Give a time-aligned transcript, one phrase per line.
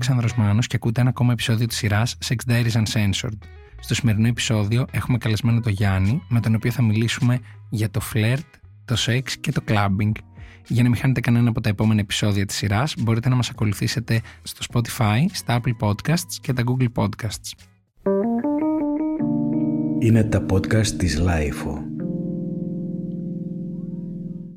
[0.00, 3.38] Αλέξανδρος Μάνος και ακούτε ένα ακόμα επεισόδιο της σειράς Sex Diaries Uncensored.
[3.80, 7.38] Στο σημερινό επεισόδιο έχουμε καλεσμένο τον Γιάννη, με τον οποίο θα μιλήσουμε
[7.70, 8.44] για το φλερτ,
[8.84, 10.12] το σεξ και το clubbing.
[10.66, 14.20] Για να μην χάνετε κανένα από τα επόμενα επεισόδια της σειράς, μπορείτε να μας ακολουθήσετε
[14.42, 17.52] στο Spotify, στα Apple Podcasts και τα Google Podcasts.
[19.98, 21.78] Είναι τα podcast της Lifeo.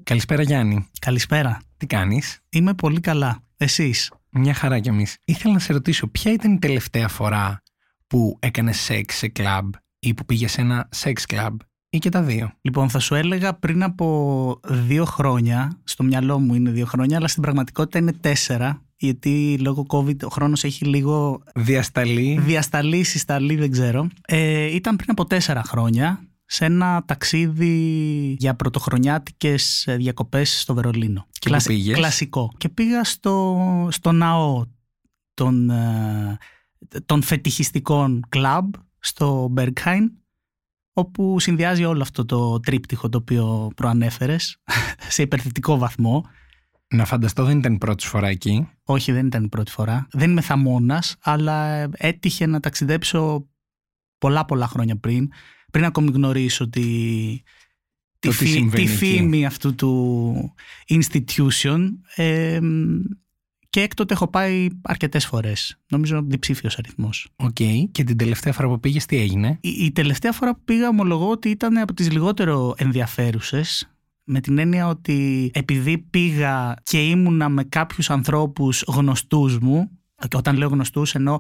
[0.04, 0.88] Καλησπέρα Γιάννη.
[1.00, 1.62] Καλησπέρα.
[1.78, 3.40] Τι κάνεις; Είμαι πολύ καλά.
[3.58, 5.18] Εσείς; Μια χαρά κι εμείς.
[5.26, 7.62] Ήθελα να σε ρωτήσω ποια ήταν η τελευταία φορά
[8.08, 11.60] που έκανες σεξ σε κλαμπ ή που πήγες σε ένα σεξ κλαμπ
[11.90, 16.54] ή και τα δύο; Λοιπόν, θα σου έλεγα πριν από δύο χρόνια, στο μυαλό μου
[16.54, 21.44] είναι δύο χρόνια, αλλά στην πραγματικότητα είναι τέσσερα, γιατί λόγω COVID ο χρόνος έχει λίγο
[21.56, 22.40] Διασταλή.
[22.42, 24.08] διασταλεί, συσταλεί, δεν ξέρω.
[24.28, 31.28] Ε, ήταν πριν από τέσσερα χρόνια σε ένα ταξίδι για πρωτοχρονιάτικες ε, διακοπές στο Βερολίνο.
[31.40, 32.52] Και πού πήγες; Κλασικό.
[32.58, 34.66] Και πήγα στο, στο ναό
[35.34, 36.38] των, ε,
[37.06, 40.12] των φετιχιστικών κλαμπ στο Μπεργκχάιν
[40.94, 44.58] όπου συνδυάζει όλο αυτό το τρίπτυχο το οποίο προανέφερες
[45.16, 46.26] σε υπερθετικό βαθμό.
[46.88, 48.70] Να φανταστώ δεν ήταν η πρώτη σου φορά εκεί.
[48.84, 50.08] Όχι, δεν ήταν η πρώτη φορά.
[50.12, 53.48] Δεν είμαι θαμώνας, αλλά έτυχε να ταξιδέψω
[54.18, 55.30] πολλά πολλά χρόνια πριν,
[55.74, 57.44] πριν ακόμη γνωρίσω τη, τη,
[58.20, 59.06] Το τι φη- συμβαίνει τη εκεί.
[59.06, 60.54] φήμη αυτού του
[60.90, 61.80] institution
[62.16, 62.60] ε,
[63.70, 65.80] και έκτοτε έχω πάει αρκετές φορές.
[65.90, 67.30] Νομίζω διψήφιος αριθμός.
[67.36, 67.56] Οκ.
[67.92, 71.30] Και την τελευταία φορά που πήγες τι έγινε; Η, η τελευταία φορά που πήγα ομολογώ
[71.30, 73.88] ότι ήταν από τις λιγότερο ενδιαφέρουσες
[74.24, 79.90] με την έννοια ότι επειδή πήγα και ήμουνα με κάποιους ανθρώπους γνωστούς μου
[80.28, 81.38] και όταν λέω γνωστούς εννοώ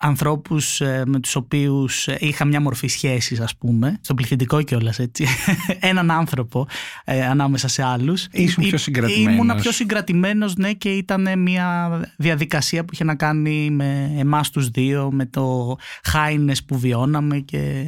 [0.00, 4.98] ανθρώπους ε, με τους οποίους ε, είχα μια μορφή σχέσης ας πούμε στο πληθυντικό κιόλας
[4.98, 5.26] έτσι
[5.80, 6.66] έναν άνθρωπο
[7.04, 9.32] ε, ανάμεσα σε άλλους Ήσουν Ή- πιο συγκρατημένος.
[9.32, 14.68] Ήμουνα πιο συγκρατημένος ναι και ήταν μια διαδικασία που είχε να κάνει με εμάς τους
[14.68, 17.84] δύο με το χάινες που βιώναμε και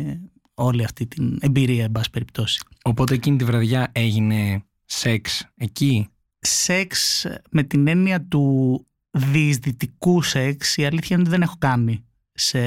[0.54, 2.60] όλη αυτή την εμπειρία εν πάση περιπτώσει.
[2.82, 10.84] Οπότε εκείνη τη βραδιά έγινε σεξ εκεί; Σεξ με την έννοια του διεισδυτικού σεξ η
[10.86, 12.60] αλήθεια είναι ότι δεν έχω κάνει σε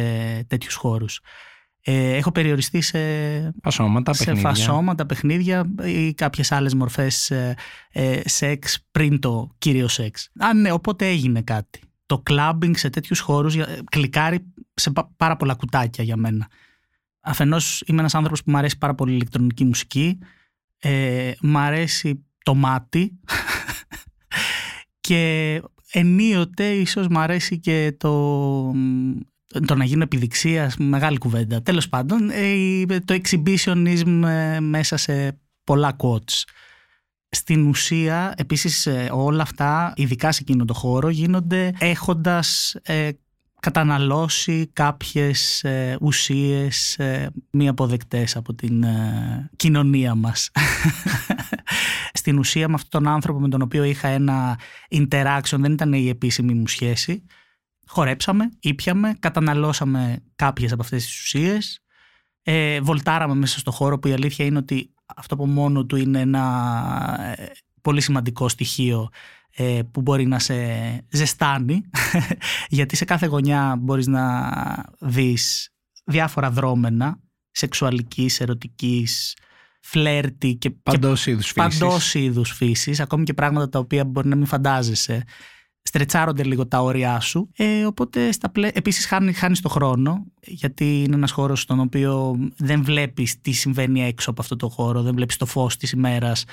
[0.44, 1.20] τέτοιους χώρους.
[1.86, 3.00] Ε, έχω περιοριστεί σε
[3.64, 4.50] Φασώματα, σε παιχνίδια.
[4.50, 7.56] φασώματα, παιχνίδια ή κάποιες άλλες μορφές ε,
[7.92, 10.30] ε, σεξ πριν το κύριο σεξ.
[10.40, 11.80] Α, ναι, οπότε έγινε κάτι.
[12.06, 16.48] Το κλάμπινγκ σε τέτοιους χώρους ε, κλικάρει σε πα- πάρα πολλά κουτάκια για μένα.
[17.22, 20.18] Αφενός είμαι ένας άνθρωπος που μου αρέσει πάρα πολύ η ηλεκτρονική μουσική,
[20.80, 23.20] ε, μ' αρέσει το μάτι
[25.08, 25.62] και
[25.92, 28.12] ενίοτε ίσως μ' αρέσει και το,
[29.68, 31.62] το να γίνω επιδειξία, μεγάλη κουβέντα.
[31.62, 36.44] Τέλος πάντων, ε, το exhibitionism ε, μέσα σε πολλά quotes.
[37.30, 43.10] Στην ουσία, επίσης ε, όλα αυτά, ειδικά σε εκείνο το χώρο, γίνονται έχοντας ε,
[43.64, 50.50] καταναλώσει κάποιες ε, ουσίες ε, μη αποδεκτές από την ε, κοινωνία μας.
[52.20, 54.60] Στην ουσία με αυτόν τον άνθρωπο με τον οποίο είχα ένα
[54.90, 57.26] interaction, δεν ήταν η επίσημη μου σχέση,
[57.88, 61.80] χορέψαμε, ήπιαμε, καταναλώσαμε κάποιες από αυτές τις ουσίες,
[62.44, 66.20] ε, βολτάραμε μέσα στο χώρο που η αλήθεια είναι ότι αυτό από μόνο του είναι
[66.20, 67.46] ένα ε,
[67.82, 69.43] πολύ σημαντικό στοιχείο ε,
[69.92, 70.56] που μπορεί να σε
[71.10, 71.82] ζεστάνει
[72.78, 74.52] γιατί σε κάθε γωνιά μπορείς να
[75.00, 75.74] δεις
[76.06, 77.20] διάφορα δρόμενα
[77.52, 79.36] σεξουαλικής, ερωτικής,
[79.82, 81.80] φλέρτη και, και Παντός είδους φύσης.
[81.80, 85.24] παντός είδους φύσης, ακόμη και πράγματα τα οποία μπορεί να μην φαντάζεσαι.
[85.82, 87.50] Στρετσάρονται λίγο τα όρια σου.
[87.56, 88.70] Ε, οπότε στα πλέ...
[88.74, 94.04] επίσης χάνει, χάνεις το χρόνο, γιατί είναι ένας χώρος στον οποίο δεν βλέπεις τι συμβαίνει
[94.04, 96.44] έξω από αυτό το χώρο, δεν βλέπεις το φως της ημέρας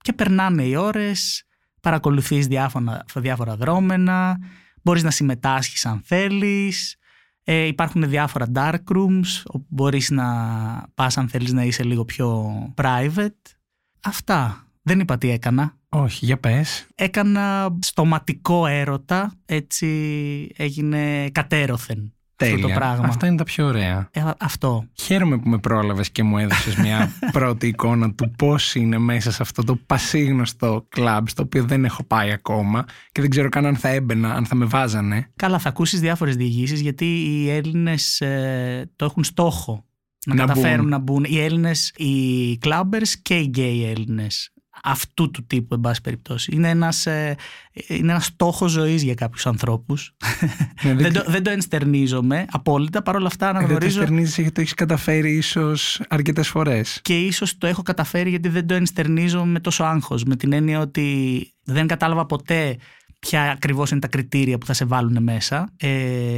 [0.00, 1.44] και περνάνε οι ώρες,
[1.80, 4.38] παρακολουθείς διάφορα, διάφορα δρόμενα,
[4.82, 6.96] μπορείς να συμμετάσχεις αν θέλεις,
[7.44, 10.26] ε, υπάρχουν διάφορα dark rooms όπου μπορείς να
[10.94, 13.54] πας αν θέλεις να είσαι λίγο πιο private.
[14.02, 14.64] Αυτά.
[14.82, 15.74] Δεν είπα τι έκανα.
[15.88, 16.86] Όχι, για πες.
[16.94, 19.86] Έκανα στοματικό έρωτα, έτσι
[20.56, 22.66] έγινε κατέρωθεν αυτό Τέλεια.
[22.66, 23.06] το πράγμα.
[23.06, 24.08] Αυτά είναι τα πιο ωραία.
[24.12, 24.84] Ε, αυτό.
[24.94, 29.42] Χαίρομαι που με πρόλαβες και μου έδωσες μια πρώτη εικόνα του πώς είναι μέσα σε
[29.42, 33.76] αυτό το πασίγνωστο κλαμπ στο οποίο δεν έχω πάει ακόμα και δεν ξέρω καν αν
[33.76, 35.30] θα έμπαινα, αν θα με βάζανε.
[35.36, 39.84] Καλά, θα ακούσεις διάφορες διηγήσεις γιατί οι Έλληνες ε, το έχουν στόχο
[40.26, 40.88] να, Να καταφέρουν μπουν.
[40.88, 41.24] να μπουν.
[41.28, 44.52] Οι Έλληνες, οι clubbers και οι gay Έλληνες.
[44.82, 46.52] Αυτού του τύπου, εν πάση περιπτώσει.
[46.54, 47.36] Είναι ένας, ε,
[47.88, 50.14] είναι ένας στόχος ζωής για κάποιους ανθρώπους.
[50.82, 53.02] Ναι, δεν, το, δεν το ενστερνίζομαι απόλυτα.
[53.02, 57.00] Παρ' όλα αυτά Δεν το αναγνωρίζω στερνίζεις γιατί το έχεις καταφέρει ίσως αρκετές φορές.
[57.02, 60.24] και ίσως το έχω καταφέρει γιατί δεν το ενστερνίζω με τόσο άγχος.
[60.24, 62.76] Με την έννοια ότι δεν κατάλαβα ποτέ
[63.20, 65.72] ποια ακριβώς είναι τα κριτήρια που θα σε βάλουν μέσα.
[65.76, 65.88] Ε,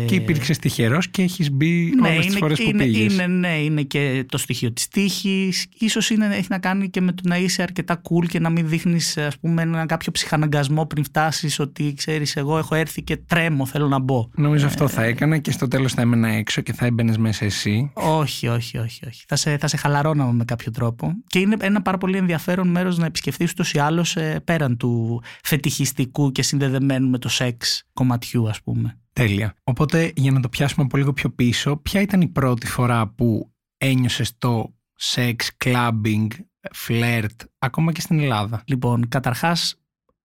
[0.07, 3.13] και υπήρξες τυχερός και έχεις μπει ναι, όλες τις φορές που είναι, πήγες.
[3.13, 5.67] Είναι, ναι, είναι και το στοιχείο της τύχης.
[5.91, 9.19] σω έχει να κάνει και με το να είσαι αρκετά cool και να μην δείχνεις
[9.41, 14.29] ένα κάποιο ψυχαναγκασμό πριν φτάσεις ότι ξέρεις, εγώ έχω έρθει και τρέμω, θέλω να μπω.
[14.35, 17.91] Νομίζω αυτό θα έκανα και στο τέλος θα έμενα έξω και θα έμπαινες μέσα εσύ.
[17.95, 19.07] Όχι, όχι, όχι.
[19.07, 19.25] όχι.
[19.29, 21.13] Θα, σε, θα σε χαλαρώναμε με κάποιο τρόπο.
[21.27, 25.23] Και είναι ένα πάρα πολύ ενδιαφέρον μέρος να επισκεφθείς ούτως ή άλλως ε, πέραν του
[25.43, 29.01] φετιχιστικού και συνδεδεμένου με το σεξ κομματιού, ας πούμε.
[29.13, 29.55] Τέλεια.
[29.65, 33.53] Οπότε για να το πιάσουμε από λίγο πιο πίσω, ποια ήταν η πρώτη φορά που
[33.77, 36.27] ένιωσες το σεξ, clubbing,
[36.73, 39.77] φλερτ, ακόμα και στην Ελλάδα; Λοιπόν, καταρχάς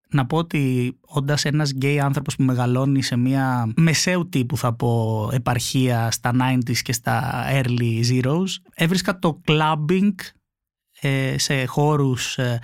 [0.10, 5.30] να πω ότι όντας ένας γκέι άνθρωπος που μεγαλώνει σε μια μεσαίου τύπου θα πω
[5.34, 10.14] επαρχία στα 90s και στα early zeros έβρισκα το clubbing
[11.02, 12.60] ε, σε χώρους ε,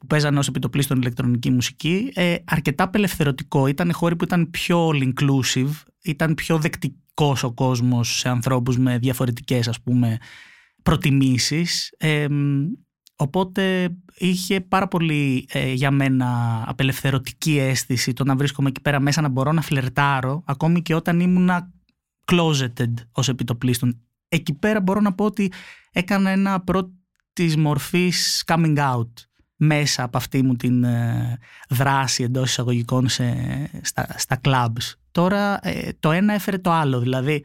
[0.00, 3.66] που παίζανε ως επιτοπλίστων ηλεκτρονική μουσική ε, αρκετά απελευθερωτικό.
[3.66, 5.70] Ήταν χώροι που ήταν πιο all inclusive,
[6.02, 10.18] ήταν πιο δεκτικός ο κόσμος σε ανθρώπους με διαφορετικές ας πούμε
[10.82, 11.94] προτιμήσεις.
[11.98, 12.26] Ε,
[13.16, 19.20] οπότε είχε πάρα πολύ ε, για μένα απελευθερωτική αίσθηση το να βρίσκομαι εκεί πέρα μέσα
[19.20, 21.72] να μπορώ να φλερτάρω ακόμη και όταν ήμουνα
[22.32, 24.00] closeted ως επιτοπλίστων.
[24.28, 25.52] Εκεί πέρα μπορώ να πω ότι
[25.92, 29.10] έκανα ένα πρώτης μορφής coming out
[29.62, 33.34] μέσα από αυτή μου την ε, δράση εντός εισαγωγικών σε,
[33.82, 34.94] στα, στα clubs.
[35.10, 37.44] Τώρα ε, το ένα έφερε το άλλο, δηλαδή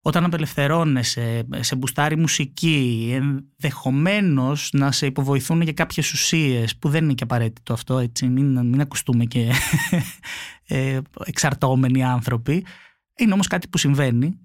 [0.00, 7.14] όταν απελευθερώνεσαι, σε μπουστάρει μουσική, ενδεχομένως να σε υποβοηθούν για κάποιες ουσίες που δεν είναι
[7.14, 9.52] και απαραίτητο αυτό, έτσι, μην, μην ακουστούμε και
[10.66, 12.64] ε, εξαρτώμενοι άνθρωποι.
[13.16, 14.38] Είναι όμως κάτι που συμβαίνει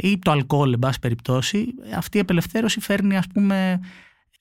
[0.00, 1.66] ή το αλκοόλ, εν πάση περιπτώσει.
[1.96, 3.80] Αυτή η απελευθέρωση φέρνει ας πούμε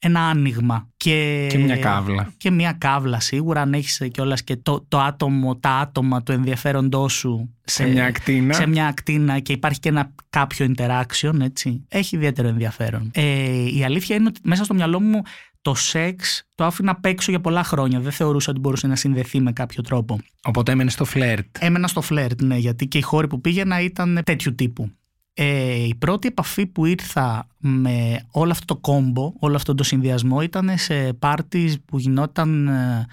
[0.05, 0.89] ένα άνοιγμα.
[0.97, 2.33] Και, και μια κάβλα.
[2.37, 7.07] Και μια κάβλα σίγουρα, αν έχεις κιόλας και το, το άτομο, τα άτομα του ενδιαφέροντό
[7.09, 8.53] σου σε, μια ακτίνα.
[8.53, 11.85] σε μια ακτίνα και υπάρχει και ένα κάποιο interaction, έτσι.
[11.87, 13.11] Έχει ιδιαίτερο ενδιαφέρον.
[13.13, 15.21] Ε, η αλήθεια είναι ότι μέσα στο μυαλό μου
[15.61, 17.99] το σεξ το άφηνα απ' έξω για πολλά χρόνια.
[17.99, 20.19] Δεν θεωρούσα ότι μπορούσε να συνδεθεί με κάποιο τρόπο.
[20.43, 21.45] Οπότε έμενε στο φλερτ.
[21.59, 24.91] Έμενα στο φλερτ, ναι, γιατί και οι χώροι που πήγαινα ήταν τέτοιου τύπου.
[25.35, 30.41] Ε, η πρώτη επαφή που ήρθα με όλο αυτό το κόμπο, όλο αυτό το συνδυασμό
[30.41, 33.05] ήταν σε πάρτις που γινόταν ε,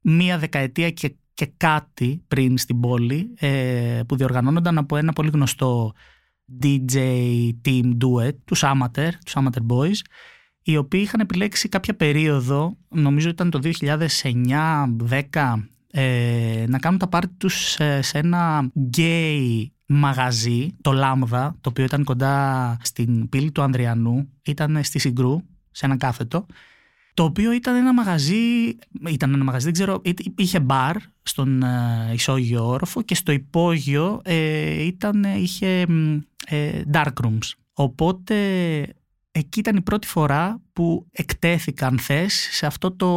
[0.00, 5.92] μία δεκαετία και, και κάτι πριν στην πόλη ε, που διοργανώνονταν από ένα πολύ γνωστό
[6.62, 6.96] DJ
[7.64, 9.98] team duet, τους Amateur, τους Amateur Boys
[10.62, 15.22] οι οποίοι είχαν επιλέξει κάποια περίοδο, νομίζω ήταν το 2009-10
[15.90, 17.70] ε, να κάνουν τα πάρτι τους
[18.00, 24.84] σε ένα gay μαγαζί, το Λάμδα, το οποίο ήταν κοντά στην πύλη του Ανδριανού, ήταν
[24.84, 26.46] στη Συγκρού, σε ένα κάθετο,
[27.14, 28.76] το οποίο ήταν ένα μαγαζί,
[29.08, 30.02] ήταν ένα μαγαζί, δεν ξέρω,
[30.36, 35.86] είχε μπαρ στον ε, ισόγειο όροφο και στο υπόγειο ε, ήταν, είχε
[36.46, 37.50] ε, dark rooms.
[37.72, 38.36] Οπότε
[39.30, 43.08] εκεί ήταν η πρώτη φορά που εκτέθηκαν θες σε αυτό το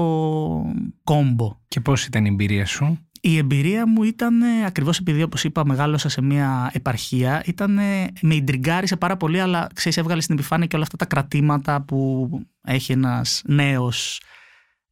[1.03, 1.57] κόμπο.
[1.67, 6.09] Και πώς ήταν η εμπειρία σου; Η εμπειρία μου ήταν, ακριβώς επειδή όπως είπα μεγάλωσα
[6.09, 7.73] σε μια επαρχία, ήταν,
[8.21, 12.29] με ιντριγκάρισε πάρα πολύ, αλλά ξέρεις έβγαλε στην επιφάνεια και όλα αυτά τα κρατήματα που
[12.61, 14.21] έχει ένας νέος,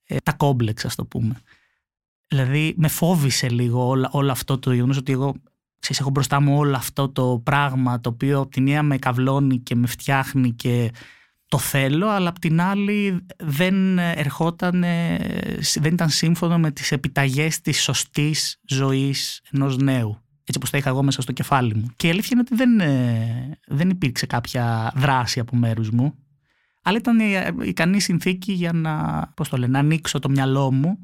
[0.04, 1.36] ε, τα κόμπλεξ ας το πούμε.
[2.28, 5.36] Δηλαδή με φόβησε λίγο όλα, όλο αυτό το γεγονός ότι εγώ
[5.80, 9.60] ξέρεις, έχω μπροστά μου όλο αυτό το πράγμα το οποίο από τη μία με καυλώνει
[9.60, 10.92] και με φτιάχνει και
[11.52, 14.80] το θέλω, αλλά απ' την άλλη δεν ερχόταν,
[15.80, 20.22] δεν ήταν σύμφωνο με τις επιταγές της σωστής ζωής ενός νέου.
[20.40, 21.88] Έτσι όπως τα είχα εγώ μέσα στο κεφάλι μου.
[21.96, 26.16] Και η αλήθεια είναι ότι δεν, ε, δεν υπήρξε κάποια δράση από μέρους μου.
[26.82, 30.98] Αλλά ήταν η ικανή συνθήκη για να, πώς το λένε, να ανοίξω το μυαλό μου.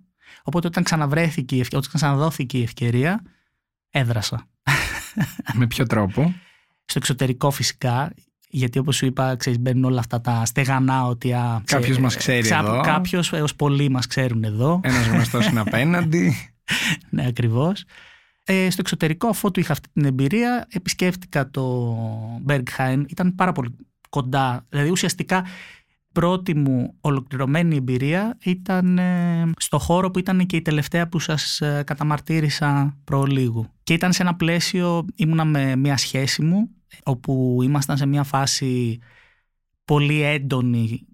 [0.44, 3.24] Οπότε όταν ξαναβρέθηκε, όταν ξαναδόθηκε η ευκαιρία,
[3.90, 4.48] έδρασα.
[5.54, 6.34] Με ποιο τρόπο;
[6.86, 8.14] Στο εξωτερικό φυσικά,
[8.50, 11.34] γιατί όπως σου είπα, ξέρεις, μπαίνουν όλα αυτά τα στεγανά ότι...
[11.34, 12.82] Α, κάποιος μας ξέρει ξέ, εδώ.
[12.82, 14.80] Κάποιος έως πολλοί μας ξέρουν εδώ.
[14.84, 16.36] Ένας γνωστός είναι απέναντι.
[17.10, 17.84] ναι, ακριβώς.
[18.44, 21.96] Ε, στο εξωτερικό, αφού του είχα αυτή την εμπειρία, επισκέφτηκα το
[22.48, 23.04] Berghain.
[23.08, 23.76] Ήταν πάρα πολύ
[24.10, 24.66] κοντά.
[24.70, 25.46] Δηλαδή, ουσιαστικά,
[26.20, 31.62] πρώτη μου ολοκληρωμένη εμπειρία ήταν ε, στο χώρο που ήταν και η τελευταία που σας
[31.62, 33.68] ε, καταμαρτύρησα προλίγου.
[33.84, 36.70] Και ήταν σε ένα πλαίσιο, ήμουνα με μια σχέση μου,
[37.04, 39.00] όπου ήμασταν σε μια φάση
[39.86, 41.08] πολύ έντονη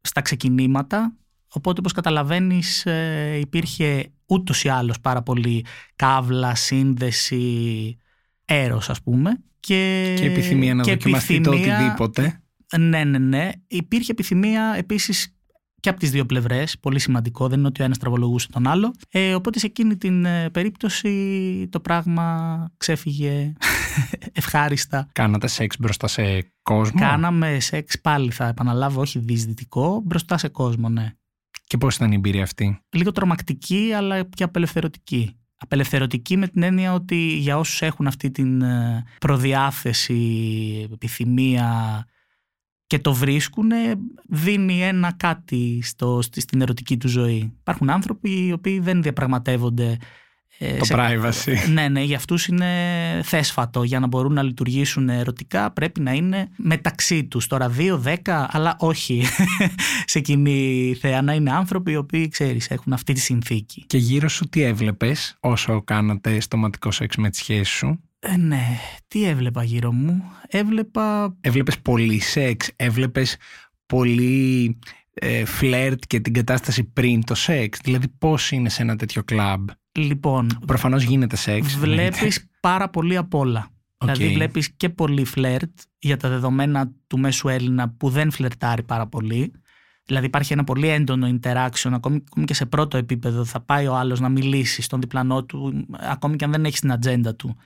[0.00, 1.16] στα ξεκινήματα.
[1.48, 5.64] Οπότε όπως καταλαβαίνεις ε, υπήρχε ούτως ή άλλως πάρα πολύ
[5.96, 7.96] κάβλα, σύνδεση,
[8.44, 9.42] έρος ας πούμε.
[9.60, 12.38] Και, και επιθυμία να και δοκιμαστεί το οτιδήποτε
[12.78, 13.50] ναι, ναι, ναι.
[13.66, 15.34] Υπήρχε επιθυμία επίσης
[15.84, 18.94] και από τις δύο πλευρές, πολύ σημαντικό, δεν είναι ότι ο ένας τραβολογούσε τον άλλο.
[19.10, 23.52] Ε, οπότε σε εκείνη την ε, περίπτωση το πράγμα ξέφυγε
[24.32, 25.08] ευχάριστα.
[25.12, 30.88] Κάνατε σεξ μπροστά σε κόσμο; Κάναμε σεξ πάλι θα επαναλάβω, όχι δυσδυτικό, μπροστά σε κόσμο,
[30.88, 31.12] ναι.
[31.66, 35.36] Και πώς ήταν η εμπειρία αυτή; Λίγο τρομακτική αλλά και απελευθερωτική.
[35.56, 42.04] Απελευθερωτική με την έννοια ότι για όσους έχουν αυτή την ε, προδιάθεση, επιθυμία
[42.94, 43.70] και το βρίσκουν,
[44.28, 47.52] δίνει ένα κάτι στο, στην ερωτική του ζωή.
[47.60, 49.96] Υπάρχουν άνθρωποι οι οποίοι δεν διαπραγματεύονται
[50.58, 51.70] ε, το privacy.
[51.72, 52.66] Ναι, ναι, για αυτούς είναι
[53.22, 53.82] θέσφατο.
[53.82, 57.46] Για να μπορούν να λειτουργήσουν ερωτικά πρέπει να είναι μεταξύ τους.
[57.46, 59.24] Τώρα δύο, δέκα, αλλά όχι
[60.12, 61.22] σε κοινή θέα.
[61.22, 63.84] Να είναι άνθρωποι οι οποίοι, ξέρεις, έχουν αυτή τη συνθήκη.
[63.86, 68.78] Και γύρω σου τι έβλεπες όσο κάνατε στοματικό σεξ με τη σχέση σου; Ε, ναι,
[69.08, 71.36] τι έβλεπα γύρω μου; Έβλεπα...
[71.40, 73.36] Έβλεπες πολύ σεξ, έβλεπες
[73.86, 74.78] πολύ
[75.14, 79.68] ε, φλερτ και την κατάσταση πριν το σεξ; Δηλαδή πώς είναι σε ένα τέτοιο κλαμπ;
[79.92, 81.76] Λοιπόν, Προφανώς γίνεται σεξ.
[81.76, 83.68] βλέπεις πάρα πολύ απ' όλα.
[83.98, 89.06] Δηλαδή βλέπεις και πολύ φλερτ για τα δεδομένα του μέσου Έλληνα που δεν φλερτάρει πάρα
[89.06, 89.52] πολύ.
[90.06, 94.20] Δηλαδή υπάρχει ένα πολύ έντονο interaction, ακόμη, και σε πρώτο επίπεδο θα πάει ο άλλος
[94.20, 97.56] να μιλήσει στον διπλανό του, ακόμη και αν δεν έχεις στην ατζέντα του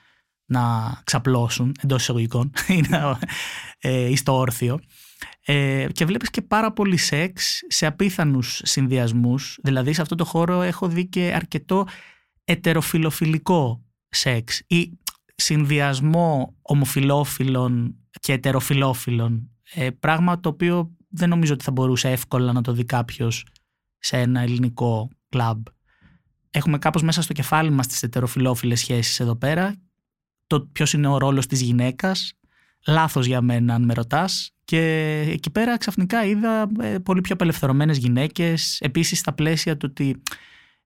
[0.49, 2.83] να ξαπλώσουν εντός εισαγωγικών ή,
[3.79, 4.79] ε, ή στο όρθιο.
[5.45, 9.59] Ε, και βλέπεις και πάρα πολύ σεξ σε απίθανους συνδυασμούς.
[9.63, 11.87] Δηλαδή σε αυτό το χώρο έχω δει και αρκετό
[12.43, 14.99] ετεροφιλοφιλικό σεξ ή
[15.35, 19.49] συνδυασμό ομοφιλόφιλων και ετεροφιλόφιλων.
[19.73, 23.45] Ε, πράγμα το οποίο δεν νομίζω ότι θα μπορούσε εύκολα να το δει κάποιος
[23.99, 25.65] σε ένα ελληνικό κλαμπ.
[26.51, 29.75] Έχουμε κάπως μέσα στο κεφάλι μας τις ετεροφιλόφιλες σχέσεις εδώ πέρα.
[30.49, 32.33] Το ποιος είναι ο ρόλος της γυναίκας.
[32.87, 34.51] Λάθος για μένα αν με ρωτάς.
[34.63, 34.81] Και
[35.31, 38.77] εκεί πέρα ξαφνικά είδα ε, πολύ πιο απελευθερωμένες γυναίκες.
[38.81, 40.21] Επίσης στα πλαίσια του ότι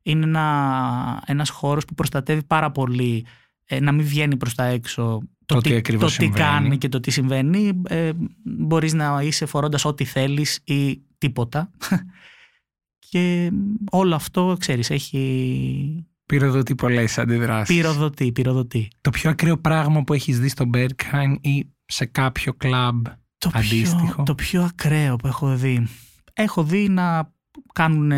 [0.02, 3.26] είναι ένα, ένας χώρος που προστατεύει πάρα πολύ
[3.66, 7.12] ε, να μην βγαίνει προς τα έξω το, τι, το τι κάνει και το τι
[7.12, 7.82] συμβαίνει.
[7.88, 8.12] Ε,
[8.44, 11.72] μπορείς να είσαι φορώντας ό,τι θέλεις ή τίποτα.
[13.10, 13.52] και
[13.92, 16.06] όλο αυτό, ξέρεις, έχει...
[16.26, 17.76] Πυροδοτεί πολλές αντιδράσεις.
[17.76, 18.88] Πυροδοτεί, πυροδοτεί.
[19.02, 23.06] Το πιο ακραίο πράγμα που έχεις δει στο Berghain ή σε κάποιο κλαμπ
[23.38, 25.88] το αντίστοιχο; Πιο, το πιο ακραίο που έχω δει.
[26.34, 27.32] Έχω δει να
[27.74, 28.12] κάνουν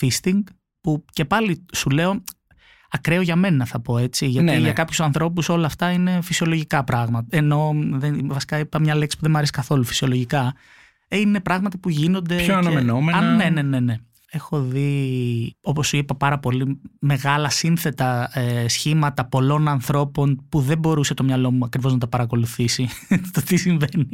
[0.00, 0.40] feasting
[0.80, 2.22] που και πάλι σου λέω
[2.90, 4.58] ακραίο για μένα θα πω έτσι γιατί Ναι, ναι.
[4.58, 9.22] για κάποιους ανθρώπους όλα αυτά είναι φυσιολογικά πράγματα ενώ δεν, βασικά είπα μια λέξη που
[9.22, 10.54] δεν μου αρέσει καθόλου φυσιολογικά
[11.08, 13.18] ε, είναι πράγματα που γίνονται Πιο και- αναμενόμενα.
[13.18, 13.96] Α, ναι, ναι, ναι, ναι.
[14.36, 20.78] Έχω δει, όπως σου είπα, πάρα πολύ μεγάλα σύνθετα ε, σχήματα πολλών ανθρώπων που δεν
[20.78, 22.88] μπορούσε το μυαλό μου ακριβώς να τα παρακολουθήσει
[23.32, 24.08] το τι συμβαίνει.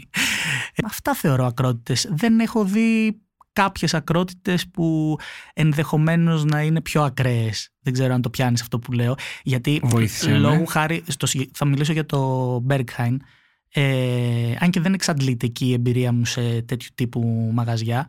[0.75, 2.09] Ε, Αυτά θεωρώ ακρότητες.
[2.13, 3.21] Δεν έχω δει
[3.53, 5.17] κάποιες ακρότητες που
[5.55, 7.69] ενδεχομένως να είναι πιο ακραίες.
[7.81, 9.15] Δεν ξέρω αν το πιάνεις αυτό που λέω.
[9.43, 10.39] Γιατί Βοήθησε με.
[10.39, 13.17] λόγου χάρη, στο, συγκε- θα μιλήσω για το Berghain,
[13.75, 18.09] ε, αν και δεν εξαντλείται εκεί η εμπειρία μου σε τέτοιου τύπου μαγαζιά,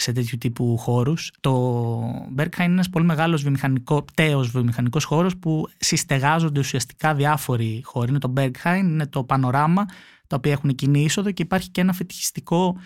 [0.00, 1.32] σε τέτοιου τύπου χώρους.
[1.40, 2.02] Το
[2.36, 8.08] Berghain είναι ένας πολύ μεγάλος βιομηχανικό, τέος βιομηχανικός χώρος που συστεγάζονται ουσιαστικά διάφοροι χώροι.
[8.08, 9.84] Είναι το Berghain, είναι το Πανοράμα,
[10.26, 12.76] τα οποία έχουν κοινή είσοδο και υπάρχει και ένα φετιχιστικό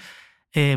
[0.51, 0.75] ε,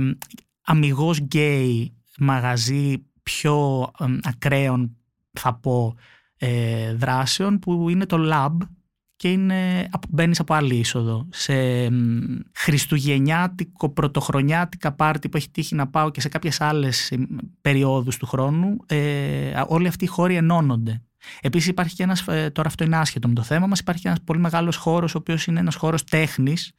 [0.61, 4.97] αμυγός γκέι μαγαζί πιο ε, ακραίων
[5.31, 5.95] θα πω
[6.37, 8.57] ε, δράσεων που είναι το Lab
[9.17, 12.19] και είναι, μπαίνεις από άλλη είσοδο σε μ,
[12.53, 17.27] χριστουγεννιάτικο, πρωτοχρονιάτικα πάρτι που έχει τύχει να πάω και σε κάποιες άλλες ε,
[17.61, 21.01] περιόδους του χρόνου ε, όλοι αυτοί οι χώροι ενώνονται.
[21.41, 24.07] Επίσης υπάρχει και ένας, ε, τώρα αυτό είναι άσχετο με το θέμα μας, υπάρχει και
[24.07, 26.71] ένας πολύ μεγάλος χώρος ο οποίος είναι ένας χώρος τέχνης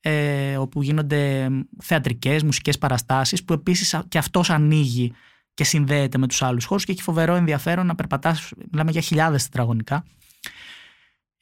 [0.00, 1.48] ε, όπου γίνονται
[1.82, 5.12] θεατρικές, μουσικές παραστάσεις που επίσης και αυτός ανοίγει
[5.54, 9.42] και συνδέεται με τους άλλους χώρους και έχει φοβερό ενδιαφέρον να περπατάς, μιλάμε για χιλιάδες
[9.42, 10.04] τετραγωνικά.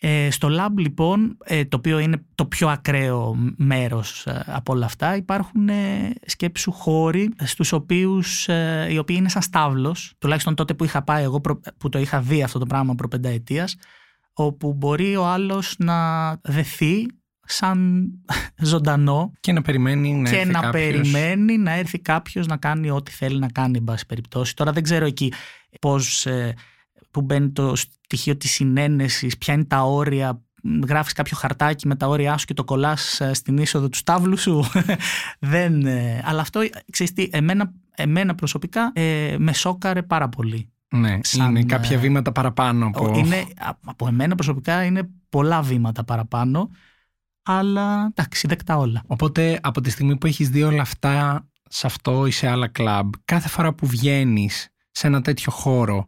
[0.07, 4.87] Ε, στο Lab λοιπόν, ε, το οποίο είναι το πιο ακραίο μέρος ε, από όλα
[4.87, 10.75] αυτά, υπάρχουν ε, σκέψου χώροι στους οποίους, ε, οι οποίοι είναι σαν στάβλος, τουλάχιστον τότε
[10.75, 13.77] που είχα πάει εγώ, προ- που το είχα δει αυτό το πράγμα προπενταετίας,
[14.33, 17.07] όπου μπορεί ο άλλος να δεθεί
[17.45, 18.09] σαν
[18.73, 20.73] ζωντανό Και να περιμένει να και έρθει να κάποιος.
[20.83, 24.57] περιμένει να έρθει κάποιος να κάνει ό,τι θέλει να κάνει, εν πάση περιπτώσει.
[24.57, 25.33] Τώρα δεν ξέρω εκεί
[25.81, 26.55] πώς, ε,
[27.11, 27.73] που μπαίνει το
[28.15, 30.43] στοιχείο της συνένεσης, ποια είναι τα όρια,
[30.89, 34.39] γράφεις κάποιο χαρτάκι με τα όρια σου και το κολλάς ε, στην είσοδο του στάβλου
[34.39, 34.65] σου.
[35.53, 40.69] δεν, ε, αλλά αυτό, ξέρεις τι, εμένα, εμένα προσωπικά ε, με σόκαρε πάρα πολύ.
[40.95, 43.19] Ναι, Σαν, είναι ε, κάποια βήματα παραπάνω από...
[43.19, 46.71] Είναι, α- από εμένα προσωπικά είναι πολλά βήματα παραπάνω,
[47.43, 49.03] αλλά εντάξει, δεκτά όλα.
[49.07, 53.13] Οπότε από τη στιγμή που έχεις δει όλα αυτά σε αυτό ή σε άλλα κλαμπ,
[53.25, 56.07] κάθε φορά που βγαίνεις σε ένα τέτοιο χώρο,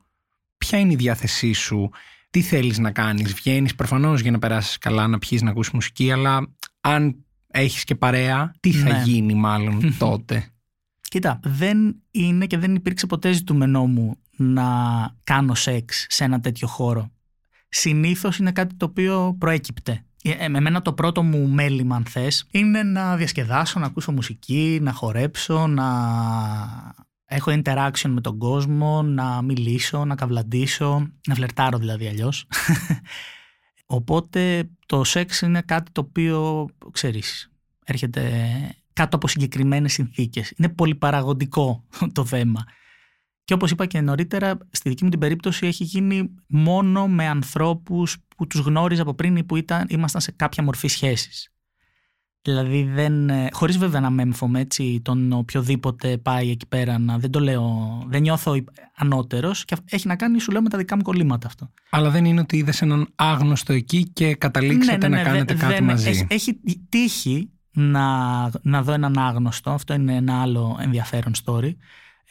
[0.67, 1.91] ποια είναι η διάθεσή σου,
[2.31, 6.13] τι θέλεις να κάνεις, βγαίνεις προφανώς για να περάσεις καλά, να πιείς, να ακούσεις μουσική,
[6.13, 6.47] αλλά
[6.81, 9.03] αν έχεις και παρέα, τι θα Ναι.
[9.05, 10.51] γίνει μάλλον τότε;
[11.09, 14.65] Κοίτα, δεν είναι και δεν υπήρξε ποτέ ζητούμενό μου να
[15.25, 17.11] κάνω σεξ σε ένα τέτοιο χώρο.
[17.69, 20.05] Συνήθως είναι κάτι το οποίο προέκυπτε.
[20.23, 24.79] Ε, ε, εμένα το πρώτο μου μέλημα, αν θες, είναι να διασκεδάσω, να ακούσω μουσική,
[24.83, 25.85] να χορέψω, να
[27.27, 32.47] έχω interaction με τον κόσμο, να μιλήσω, να καυλαντήσω, να φλερτάρω δηλαδή αλλιώς.
[33.87, 37.53] Οπότε το σεξ είναι κάτι το οποίο, ξέρεις,
[37.85, 38.51] έρχεται
[38.93, 40.53] κάτω από συγκεκριμένες συνθήκες.
[40.57, 42.65] Είναι πολύ παραγωγικό το θέμα.
[43.45, 48.17] Και όπως είπα και νωρίτερα, στη δική μου την περίπτωση έχει γίνει μόνο με ανθρώπους
[48.37, 51.56] που τους γνώριζα από πριν ή που ήταν, ήμασταν σε κάποια μορφή σχέσης.
[52.51, 57.31] Δηλαδή δεν, ε, χωρίς βέβαια να μέμφωμαι έτσι τον οποιοδήποτε πάει εκεί πέρα να δεν
[57.31, 60.97] το λέω, δεν νιώθω υ- ανώτερος και έχει να κάνει σου λέω με τα δικά
[60.97, 61.71] μου κολλήματα αυτό.
[61.91, 65.73] Αλλά δεν είναι ότι είδες έναν άγνωστο εκεί και καταλήξατε να Ναι, δε- κάνετε κάτι
[65.73, 66.09] δεν- μαζί.
[66.09, 68.05] Έχει, έχει τύχει να,
[68.63, 71.71] να δω έναν άγνωστο, αυτό είναι ένα άλλο ενδιαφέρον story,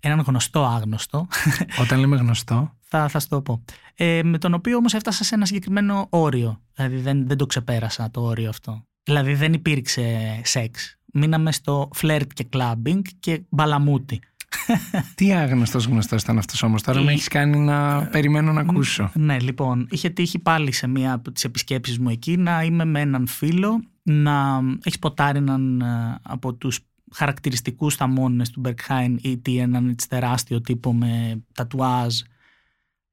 [0.01, 1.27] έναν γνωστό άγνωστο,
[1.81, 3.63] Όταν λέμε γνωστό, θα, θα σου το πω.
[3.95, 6.61] Ε, με τον οποίο όμως έφτασα σε ένα συγκεκριμένο όριο.
[6.73, 8.85] Δηλαδή δεν, δεν το ξεπέρασα το όριο αυτό.
[9.05, 10.97] Δηλαδή δεν υπήρξε σεξ.
[11.13, 14.19] Μείναμε στο φλερτ και κλάμπινγκ και μπαλαμούτι.
[15.15, 16.81] τι άγνωστος γνωστός ήταν αυτός όμως.
[16.81, 19.11] Τώρα Η- με έχεις κάνει να περιμένω να ακούσω.
[19.13, 22.99] Ναι, λοιπόν, είχε τύχει πάλι σε μία από τις επισκέψεις μου εκεί να είμαι με
[22.99, 26.79] έναν φίλο, να έχει ποτάρει έναν ε, από τους
[27.13, 32.19] χαρακτηριστικούς θαμώνες του Berghain ή έναν έτσι τεράστιο τύπο με τατουάζ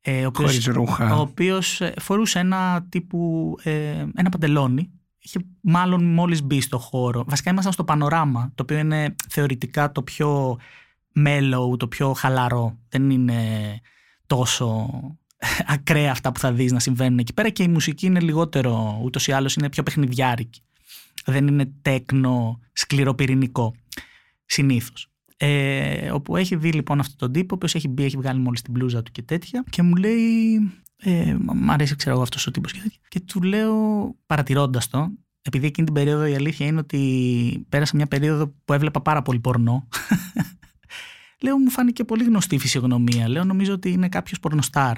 [0.00, 1.16] ε, ο οποίος, Χωρί ρούχα.
[1.16, 4.90] ο οποίος ε, φορούσε ένα τύπου, ε, ένα παντελόνι
[5.22, 7.24] είχε μάλλον μόλις μπει στο χώρο.
[7.26, 10.58] Βασικά ήμασταν στο πανοράμα το οποίο είναι θεωρητικά το πιο
[11.16, 12.78] mellow, το πιο χαλαρό.
[12.88, 13.40] Δεν είναι
[14.26, 14.88] τόσο
[15.74, 19.26] ακραία αυτά που θα δεις να συμβαίνουν εκεί πέρα και η μουσική είναι λιγότερο ούτως
[19.26, 20.62] ή άλλως είναι πιο παιχνιδιάρικη.
[21.24, 23.74] Δεν είναι τέκνο σκληροπυρηνικό
[24.44, 25.06] συνήθως.
[25.36, 28.62] Ε, όπου έχει δει λοιπόν αυτόν τον τύπο, ο οποίος έχει μπει, έχει βγάλει μόλις
[28.62, 30.58] την μπλούζα του και τέτοια και μου λέει,
[31.04, 32.72] ε, μ' αρέσει ξέρω εγώ αυτός ο τύπος.
[32.72, 33.74] Και τέτοια και του λέω
[34.26, 35.12] παρατηρώντας το,
[35.42, 39.40] επειδή εκείνη την περίοδο η αλήθεια είναι ότι πέρασα μια περίοδο που έβλεπα πάρα πολύ
[39.40, 39.88] πορνό.
[41.42, 43.28] Λέω μου φάνηκε πολύ γνωστή η φυσιογνωμία.
[43.28, 44.96] Λέω νομίζω ότι είναι κάποιος πορνοστάρ.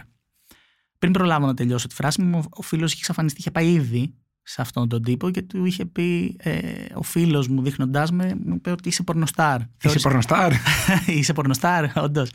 [0.99, 4.15] Πριν προλάβω να τελειώσω τη φράση μου ο φίλος είχε εξαφανιστεί, είχε πάει ήδη
[4.47, 6.51] σε αυτόν τον τύπο και του είχε πει ε,
[6.95, 10.53] ο φίλος μου δείχνοντάς με μου είπε ότι είσαι πορνοστάρ Είσαι Θεώρησε- πορνοστάρ;
[11.19, 12.31] Είσαι πορνοστάρ, όντως.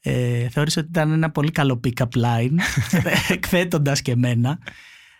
[0.00, 2.56] Ε, θεώρησε ότι ήταν ένα πολύ καλό pick-up line,
[3.28, 4.58] εκθέτοντας και εμένα.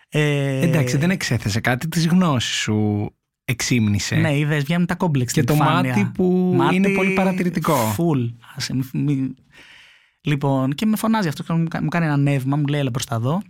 [0.09, 3.09] Ε, Εντάξει, δεν εξέθεσε κάτι, της γνώσης σου
[3.45, 4.15] εξήμνησε.
[4.15, 5.95] Ναι, είδες, βγαίνουν τα κόμπλεξ και στην το επιφάνεια.
[5.97, 7.75] μάτι που Μάτι είναι πολύ παρατηρητικό.
[7.75, 8.25] Φουλ.
[8.55, 9.33] Άσε, μη- μη-
[10.21, 13.05] Λοιπόν, και με φωνάζει αυτό, μου κα- μου κάνει ένα νεύμα, μου λέει έλα προς
[13.05, 13.41] τα δω.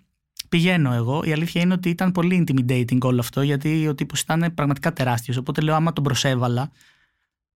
[0.50, 1.22] Πηγαίνω εγώ.
[1.26, 5.38] Η αλήθεια είναι ότι ήταν πολύ intimidating όλο αυτό, γιατί ο τύπος ήταν πραγματικά τεράστιος.
[5.38, 6.72] Οπότε λέω, άμα τον προσέβαλα,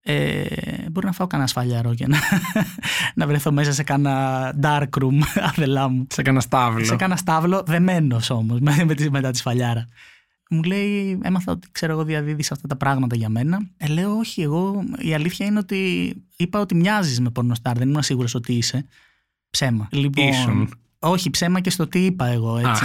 [0.02, 0.46] ε,
[0.92, 2.18] μπορεί να φάω κανένα σφαλιαρό και να,
[3.16, 5.20] να βρεθώ μέσα σε κάνα dark room,
[5.56, 6.08] αδελά μου.
[6.10, 6.86] Σε κανένα στάβλο.
[6.86, 9.88] Σε κάνα στάβλο, δεμένος όμως, με, με τη- μετά τη σφαλιάρα.
[10.52, 13.60] Μου λέει, έμαθα ότι ξέρω εγώ διαδίδεις αυτά τα πράγματα για μένα.
[13.78, 17.78] Ε, λέω, όχι, εγώ η αλήθεια είναι ότι είπα ότι μοιάζεις με πορνοστάρ.
[17.78, 18.86] Δεν ήμουν σίγουρος ότι είσαι.
[19.50, 19.88] Ψέμα.
[19.92, 20.70] Λοιπόν, Ήσουν.
[21.00, 22.84] Όχι, ψέμα και στο τι είπα εγώ, έτσι.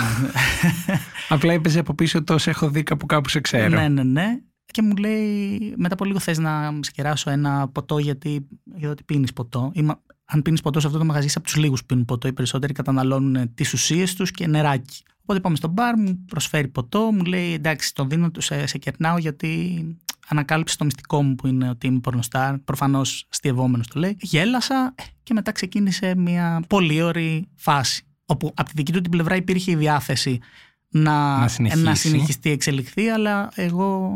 [1.29, 3.69] Απλά έπαιζε από πίσω το «Σε έχω δει κάπου κάπου σε ξέρω.
[3.69, 4.39] ναι, ναι, ναι.
[4.67, 9.03] Και μου λέει, μετά από λίγο θες να σε κεράσω ένα ποτό γιατί είδα ότι
[9.03, 9.71] πίνεις ποτό.
[9.75, 12.29] Είμα, αν πίνεις ποτό σε αυτό το μαγαζί, είσαι από τους λίγους που πίνουν ποτό.
[12.29, 15.03] Οι περισσότεροι καταναλώνουν τις ουσίες τους και νεράκι.
[15.23, 19.19] Οπότε πάμε στο μπαρ, μου προσφέρει ποτό, μου λέει εντάξει, τον δίνω, σε, σε κερνάω
[19.19, 19.85] γιατί
[20.29, 22.59] ανακάλυψε το μυστικό μου που είναι ότι είμαι πορνοστάρ.
[22.59, 24.17] Προφανώς αστειευόμενο το λέει.
[24.21, 28.05] Γέλασα ε, και μετά ξεκίνησε μια πολύ ωραία φάση.
[28.27, 30.41] Όπου από τη δική του την πλευρά υπήρχε η διάθεση
[30.89, 31.83] να, Να συνεχίσει.
[31.83, 34.11] να συνεχιστεί, εξελιχθεί, αλλά εγώ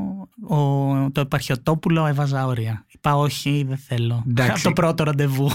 [0.49, 2.85] ο, το επαρχιωτόπουλο έβαζα όρια.
[2.88, 4.25] Είπα όχι, δεν θέλω.
[4.29, 4.51] Εντάξει.
[4.53, 5.51] Από το πρώτο ραντεβού.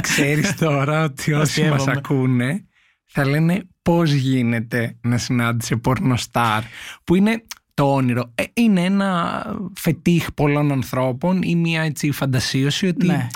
[0.00, 1.76] Ξέρεις τώρα ότι όσοι Αστείευομαι.
[1.76, 2.64] μας ακούνε
[3.04, 6.62] θα λένε πώς γίνεται να συνάντησε πορνοστάρ
[7.04, 7.44] που είναι
[7.76, 8.32] το όνειρο.
[8.34, 9.42] Ε, είναι ένα
[9.74, 13.26] φετίχ πολλών ανθρώπων ή μια έτσι φαντασίωση ότι ναι.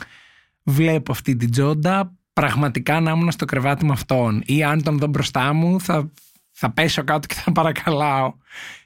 [0.62, 5.06] βλέπω αυτή την τζόντα πραγματικά να ήμουν στο κρεβάτι με αυτόν ή αν τον δω
[5.06, 6.10] μπροστά μου θα,
[6.50, 8.34] θα πέσω κάτω και θα παρακαλάω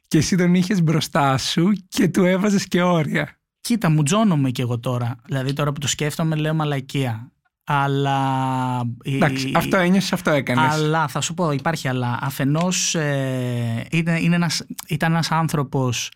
[0.08, 3.38] και εσύ τον είχες μπροστά σου και του έβαζες και όρια.
[3.60, 5.16] Κοίτα, μου τζώνομαι κι εγώ τώρα.
[5.26, 7.32] Δηλαδή τώρα που το σκέφτομαι λέω μαλακία.
[7.64, 8.82] Αλλά...
[9.02, 10.72] η- Εντάξει, αυτό ένιωσες, αυτό έκανες.
[10.74, 12.18] Αλλά θα σου πω, υπάρχει αλλά.
[12.20, 16.10] Αφενός ε, είναι, είναι ένας, ήταν ένας άνθρωπος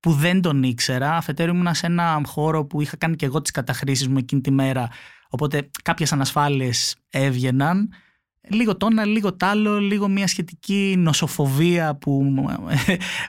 [0.00, 1.16] που δεν τον ήξερα.
[1.16, 4.50] Αφετέρου ήμουν σε ένα χώρο που είχα κάνει και εγώ τις καταχρήσεις μου εκείνη τη
[4.50, 4.88] μέρα.
[5.28, 7.88] Οπότε κάποιες ανασφάλειες έβγαιναν.
[8.50, 12.22] Λίγο το ένα, λίγο τ' άλλο, λίγο μια σχετική νοσοφοβία που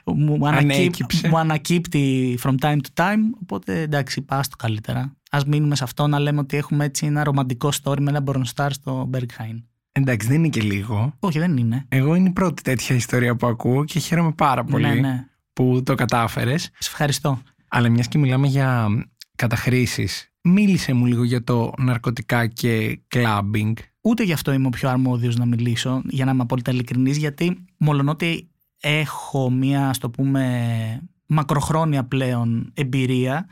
[0.04, 3.20] μου, ανακύπτει, μου ανακύπτει from time to time.
[3.42, 5.16] Οπότε εντάξει, πας το καλύτερα.
[5.30, 8.68] Ας μείνουμε σε αυτό να λέμε ότι έχουμε έτσι ένα ρομαντικό story με ένα Bornstar
[8.70, 9.62] στο Berghain.
[9.92, 11.14] Εντάξει, δεν είναι και λίγο.
[11.18, 11.84] Όχι, δεν είναι.
[11.88, 15.26] Εγώ είναι η πρώτη τέτοια ιστορία που ακούω και χαίρομαι πάρα πολύ Ναι, ναι.
[15.52, 16.62] που το κατάφερες.
[16.62, 17.42] Σε ευχαριστώ.
[17.68, 18.88] Αλλά μιας και μιλάμε για
[19.36, 23.72] καταχρήσεις, μίλησε μου λίγο για το ναρκωτικά και clubbing.
[24.00, 27.64] Ούτε γι' αυτό είμαι ο πιο αρμόδιος να μιλήσω, για να είμαι απόλυτα ειλικρινής, γιατί
[27.76, 28.50] μολονότι
[28.80, 33.46] έχω μία, ας το πούμε, μακροχρόνια πλέον εμπειρία,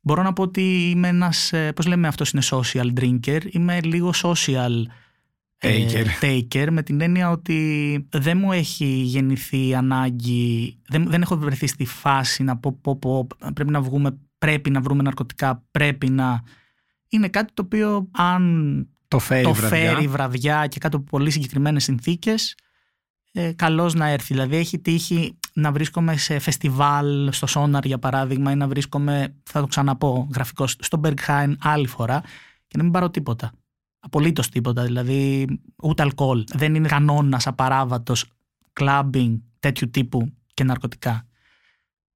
[0.00, 4.10] μπορώ να πω ότι είμαι ένας, ε, πώς λέμε αυτός είναι social drinker, είμαι λίγο
[4.22, 4.72] social
[5.58, 6.24] ε, Taker.
[6.24, 11.84] taker με την έννοια ότι δεν μου έχει γεννηθεί ανάγκη, δεν, δεν έχω βρεθεί στη
[11.84, 16.42] φάση να πω, πω, πω πρέπει να βγούμε, πρέπει να βρούμε ναρκωτικά, πρέπει να...
[17.08, 19.78] Είναι κάτι το οποίο αν Το φέρει το βραδιά.
[19.78, 22.54] φέρει βραδιά και κάτω από πολύ συγκεκριμένες συνθήκες
[23.32, 24.34] ε, καλώς να έρθει.
[24.34, 29.60] Δηλαδή έχει τύχει να βρίσκομαι σε φεστιβάλ στο Σόναρ για παράδειγμα ή να βρίσκομαι, θα
[29.60, 32.20] το ξαναπώ γραφικό, στο Berghain άλλη φορά
[32.66, 33.52] και να μην πάρω τίποτα.
[34.00, 34.82] Απολύτως τίποτα.
[34.84, 35.46] Δηλαδή
[35.82, 36.44] ούτε αλκοόλ.
[36.52, 38.24] Δεν είναι κανόνας απαράβατος
[38.80, 41.27] clubbing τέτοιου τύπου και ναρκωτικά.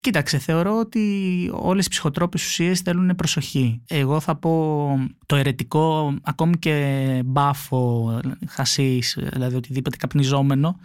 [0.03, 3.83] Κοίταξε, θεωρώ ότι όλες οι ψυχοτρόπες ουσίες θέλουν προσοχή.
[3.89, 4.95] Εγώ θα πω
[5.27, 10.77] το ερετικό, ακόμη και μπάφο, χασίς, δηλαδή οτιδήποτε καπνιζόμενο,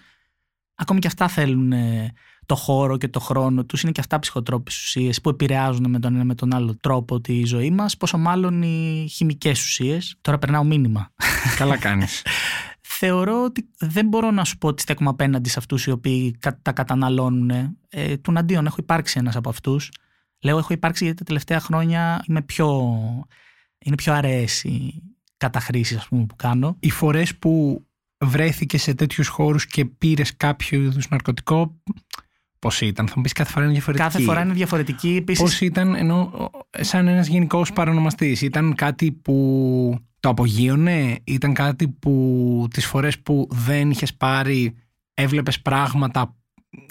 [0.75, 2.13] ακόμη και αυτά θέλουν ε,
[2.45, 3.81] το χώρο και το χρόνο τους.
[3.81, 7.45] Είναι και αυτά ψυχοτρόπες ουσίες που επηρεάζουν με τον ένα με τον άλλο τρόπο τη
[7.45, 10.15] ζωή μας, πόσο μάλλον οι χημικές ουσίες.
[10.21, 11.11] Τώρα περνάω μήνυμα.
[11.57, 12.21] Καλά κάνεις.
[12.99, 16.59] Θεωρώ ότι δεν μπορώ να σου πω ότι στέκομαι απέναντι σε αυτούς οι οποίοι κα-
[16.61, 17.49] τα καταναλώνουν.
[17.89, 19.91] Ε, τουναντίον έχω υπάρξει ένας από αυτούς.
[20.41, 22.93] Λέω έχω υπάρξει γιατί τα τελευταία χρόνια είμαι πιο,
[23.85, 25.03] είναι πιο αραιές οι
[25.37, 26.75] καταχρήσεις ας πούμε, που κάνω.
[26.79, 27.85] Οι φορές που
[28.25, 31.81] βρέθηκες σε τέτοιους χώρους και πήρες κάποιο είδους ναρκωτικό,
[32.59, 33.07] πώς ήταν.
[33.07, 34.09] Θα μου πεις κάθε φορά είναι διαφορετική.
[34.09, 35.15] Κάθε φορά είναι διαφορετική.
[35.15, 41.87] Επίσης, Πώς ήταν, ενώ σαν ένας γενικός παρονομαστής, ήταν κάτι που το απογείωνε, ήταν κάτι
[41.87, 44.75] που τις φορές που δεν είχες πάρει,
[45.13, 46.35] έβλεπες πράγματα,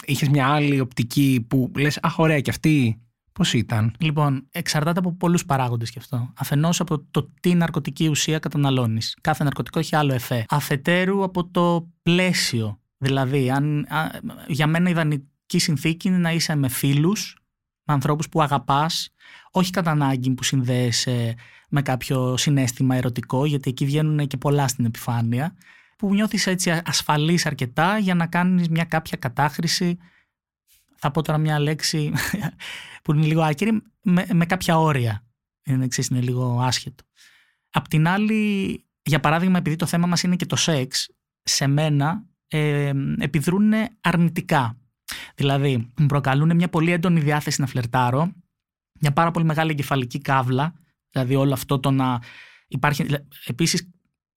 [0.04, 3.00] είχες μια άλλη οπτική που λες «Αχ, ωραία και αυτή».
[3.32, 6.32] Πώς ήταν; Λοιπόν, εξαρτάται από πολλούς παράγοντες και αυτό.
[6.36, 9.16] Αφενός από το τι ναρκωτική ουσία καταναλώνεις.
[9.20, 10.44] Κάθε ναρκωτικό έχει άλλο εφέ.
[10.48, 12.80] Αφετέρου από το πλαίσιο.
[12.98, 14.10] Δηλαδή, αν, α,
[14.46, 17.38] για μένα ιδανική συνθήκη είναι να είσαι με φίλους,
[17.86, 19.08] με ανθρώπους που αγαπάς,
[19.50, 21.34] όχι κατά ανάγκη που συνδέεσαι
[21.68, 25.56] με κάποιο συνέστημα ερωτικό, γιατί εκεί βγαίνουν και πολλά στην επιφάνεια,
[25.96, 29.98] που νιώθεις έτσι ασφαλής αρκετά για να κάνεις μια κάποια κατάχρηση
[30.96, 32.12] θα πω τώρα μια λέξη
[33.02, 35.24] που είναι λίγο άκυρη, με, με κάποια όρια.
[35.64, 37.04] Είναι, εξής, είναι λίγο άσχετο.
[37.70, 41.10] Απ' την άλλη, για παράδειγμα, επειδή το θέμα μας είναι και το σεξ,
[41.42, 44.78] σε μένα ε, επιδρούν αρνητικά.
[45.36, 48.32] Δηλαδή, μου προκαλούν μια πολύ έντονη διάθεση να φλερτάρω,
[49.00, 50.74] μια πάρα πολύ μεγάλη εγκεφαλική κάβλα,
[51.10, 52.18] δηλαδή όλο αυτό το να
[52.68, 53.06] υπάρχει...
[53.46, 53.90] Επίσης,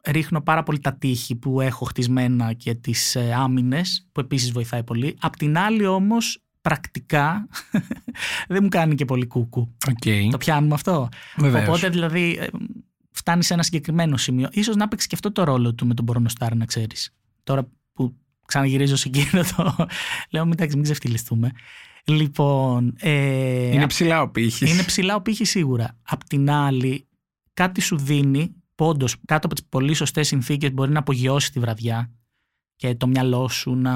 [0.05, 4.83] ρίχνω πάρα πολύ τα τείχη που έχω χτισμένα και τις ε, άμυνες, που επίσης βοηθάει
[4.83, 5.15] πολύ.
[5.19, 7.47] Απ' την άλλη όμως, πρακτικά,
[8.49, 9.75] δεν μου κάνει και πολύ κούκου.
[9.85, 10.27] Okay.
[10.31, 11.09] Το πιάνουμε αυτό.
[11.37, 11.67] Βεβαίως.
[11.67, 12.47] Οπότε δηλαδή ε,
[13.11, 14.49] φτάνει σε ένα συγκεκριμένο σημείο.
[14.51, 17.13] Ίσως να παίξει και αυτό το ρόλο του με τον Πορνοστάρ, να ξέρεις.
[17.43, 18.15] Τώρα που
[18.49, 19.75] ξαναγυρίζω σε εκείνο το...
[20.31, 21.51] Λέω, μην, μην ξεφτυλιστούμε.
[22.05, 22.95] Λοιπόν...
[22.99, 24.71] Ε, είναι ψηλά ο πύχης.
[24.71, 25.97] Είναι ψηλά ο πύχης σίγουρα.
[26.01, 27.07] Απ' την άλλη,
[27.53, 32.11] κάτι σου δίνει πόντο κάτω από τις πολύ σωστές συνθήκες μπορεί να απογειώσει τη βραδιά
[32.75, 33.93] και το μυαλό σου να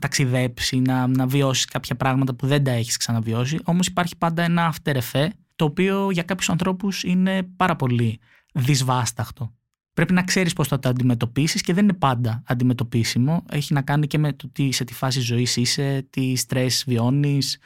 [0.00, 3.58] ταξιδέψει, να, να βιώσεις κάποια πράγματα που δεν τα έχεις ξαναβιώσει.
[3.64, 8.20] Όμως υπάρχει πάντα ένα after effect, το οποίο για κάποιους ανθρώπους είναι πάρα πολύ
[8.52, 9.54] δυσβάσταχτο.
[9.96, 13.44] Πρέπει να ξέρεις πώς θα το αντιμετωπίσεις και δεν είναι πάντα αντιμετωπίσιμο.
[13.50, 17.58] Έχει να κάνει και με το τι, σε τι φάση ζωής είσαι, τι στρες βιώνεις.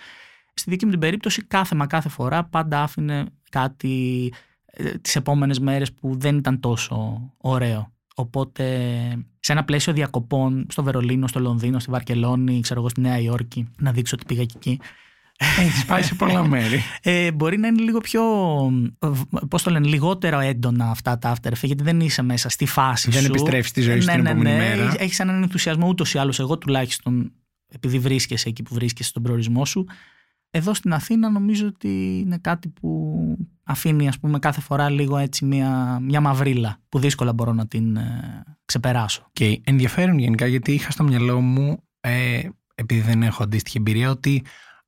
[0.54, 4.32] Στη δική μου την περίπτωση, κάθε μα κάθε φορά πάντα άφηνε κάτι
[5.00, 7.92] τις επόμενες μέρες που δεν ήταν τόσο ωραίο.
[8.14, 8.64] Οπότε
[9.40, 13.68] σε ένα πλαίσιο διακοπών στο Βερολίνο, στο Λονδίνο, στη Βαρκελόνη, ξέρω εγώ στη Νέα Υόρκη,
[13.78, 14.80] να δείξω ότι πήγα και εκεί.
[15.58, 16.82] Έχεις πάει σε πολλά μέρη.
[17.02, 18.22] Ε, μπορεί να είναι λίγο πιο,
[19.48, 23.10] πώς το λένε, λιγότερο έντονα αυτά τα after effects, γιατί δεν είσαι μέσα στη φάση
[23.10, 23.26] δεν σου.
[23.26, 24.58] επιστρέφεις τη ζωή ναι, στην ναι, επόμενη ναι.
[24.58, 24.94] μέρα.
[24.98, 27.32] Έχεις έναν ενθουσιασμό ούτως ή άλλως, εγώ τουλάχιστον,
[27.72, 29.86] επειδή βρίσκεσαι εκεί που βρίσκεσαι στον προορισμό σου,
[30.50, 33.10] εδώ στην Αθήνα νομίζω ότι είναι κάτι που
[33.62, 37.96] αφήνει ας πούμε κάθε φορά λίγο έτσι μια, μια μαυρίλα που δύσκολα μπορώ να την
[37.96, 39.28] ε, ξεπεράσω.
[39.32, 39.60] Και okay.
[39.64, 42.40] ενδιαφέρον γενικά γιατί είχα στο μυαλό μου, ε,
[42.74, 44.42] επειδή δεν έχω αντίστοιχη εμπειρία, ότι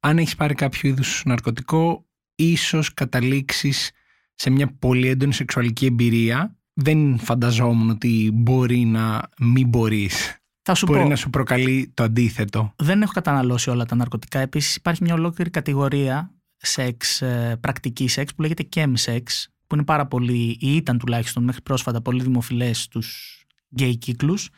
[0.05, 3.91] αν έχεις πάρει κάποιο είδους ναρκωτικό, ίσως καταλήξεις
[4.35, 6.57] σε μια πολύ έντονη σεξουαλική εμπειρία.
[6.73, 10.37] Δεν φανταζόμουν ότι μπορεί να μην μπορείς.
[10.63, 12.75] Θα σου μπορεί πω, να σου προκαλεί το αντίθετο.
[12.77, 14.39] δεν έχω καταναλώσει όλα τα ναρκωτικά.
[14.39, 19.23] Επίσης υπάρχει μια ολόκληρη κατηγορία σεξ, ε, πρακτική σεξ που λέγεται chemsex,
[19.67, 23.39] που είναι πάρα πολύ, ή ήταν τουλάχιστον μέχρι πρόσφατα πολύ δημοφιλές στους
[23.75, 24.49] γκέι κύκλους,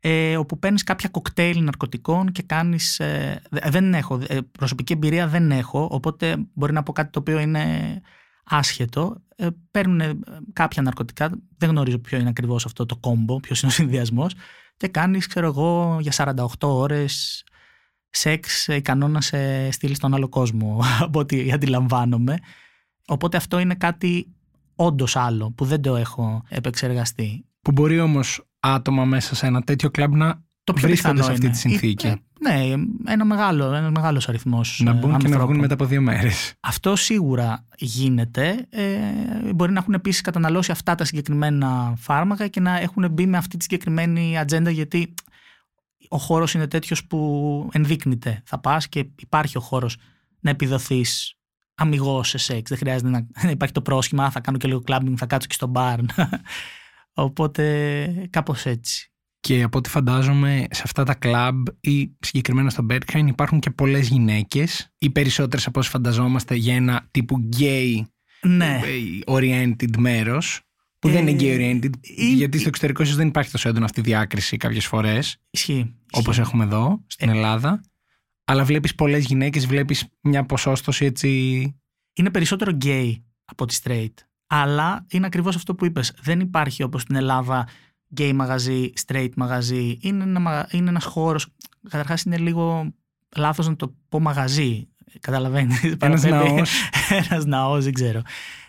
[0.00, 3.00] ε, όπου παίρνεις κάποια κοκτέιλ ναρκωτικών και κάνεις...
[3.00, 7.18] Ε, δε- δεν έχω, ε, προσωπική εμπειρία δεν έχω, οπότε μπορεί να πω κάτι το
[7.18, 8.00] οποίο είναι
[8.44, 9.16] άσχετο.
[9.36, 10.18] Ε, παίρνουν ε,
[10.52, 14.34] κάποια ναρκωτικά, δεν γνωρίζω ποιο είναι ακριβώς αυτό το κόμπο, ποιος είναι ο συνδυασμός,
[14.76, 17.44] και κάνεις, ξέρω εγώ, για 48 ώρες
[18.10, 22.36] σεξ ικανό να σε στείλει στον άλλο κόσμο, από ό,τι αντιλαμβάνομαι.
[23.06, 24.32] Οπότε αυτό είναι κάτι
[24.74, 27.44] όντως άλλο που δεν το έχω επεξεργαστεί.
[27.62, 31.32] Που μπορεί όμως άτομα μέσα σε ένα τέτοιο κλαμπ να Το πιο βρίσκονται πιθανό σε
[31.32, 31.54] αυτή είναι.
[31.54, 32.06] τη συνθήκη.
[32.06, 32.74] Ε, ναι,
[33.06, 35.46] ένα μεγάλο, ένας μεγάλος αριθμός να ε, μπουν και να ανθρώπων.
[35.46, 36.54] βγουν μετά από δύο μέρες.
[36.60, 38.66] Αυτό σίγουρα γίνεται.
[38.70, 38.98] Ε,
[39.54, 43.56] μπορεί να έχουν επίσης καταναλώσει αυτά τα συγκεκριμένα φάρμακα και να έχουν μπει με αυτή
[43.56, 45.14] τη συγκεκριμένη ατζέντα γιατί
[46.08, 48.42] ο χώρος είναι τέτοιος που ενδείκνυται.
[48.44, 49.96] Θα πας και υπάρχει ο χώρος
[50.40, 51.34] να επιδοθείς
[51.74, 52.68] αμυγός σε σεξ.
[52.68, 55.48] Δεν χρειάζεται να, να υπάρχει το πρόσχημα, «Α, θα κάνω και λίγο κλάμπινγκ, θα κάτσω
[55.48, 55.98] και στο μπαρ.
[57.22, 59.10] Οπότε κάπως έτσι.
[59.40, 64.08] Και από ό,τι φαντάζομαι σε αυτά τα κλαμπ ή συγκεκριμένα στο Berghain υπάρχουν και πολλές
[64.08, 68.00] γυναίκες ή περισσότερες από όσοι φανταζόμαστε για ένα τύπου gay
[68.42, 68.80] Ναι.
[68.84, 70.60] ε, oriented μέρος
[70.98, 73.84] που Ε, δεν είναι gay oriented ή- γιατί στο εξωτερικό ίσως δεν υπάρχει τόσο έντονο
[73.84, 75.94] αυτή η διάκριση κάποιες φορές Ισχύει.
[76.12, 76.40] όπως Ισχύει.
[76.48, 77.32] έχουμε εδώ στην Ε.
[77.32, 77.80] Ελλάδα
[78.44, 81.28] αλλά βλέπεις πολλές γυναίκες, βλέπεις μια ποσόστοση έτσι
[82.12, 83.12] είναι περισσότερο gay
[83.44, 84.12] από τη straight.
[84.50, 86.14] Αλλά είναι ακριβώς αυτό που είπες.
[86.22, 87.68] Δεν υπάρχει όπως στην Ελλάδα
[88.16, 89.98] gay μαγαζί, straight μαγαζί.
[90.00, 91.46] Είναι, ένα, μαγα- είναι ένας χώρος,
[91.88, 92.92] καταρχάς είναι λίγο
[93.36, 94.88] λάθος να το πω μαγαζί.
[95.20, 95.82] Καταλαβαίνεις.
[95.82, 96.54] ένας παραπέμπει.
[96.54, 96.70] ναός
[97.30, 98.22] ένας ναός, δεν ξέρω.